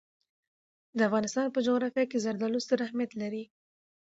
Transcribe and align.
د 0.97 0.99
افغانستان 1.09 1.47
په 1.51 1.59
جغرافیه 1.65 2.05
کې 2.11 2.23
زردالو 2.25 2.63
ستر 2.65 2.79
اهمیت 2.87 3.11
لري. 3.21 3.43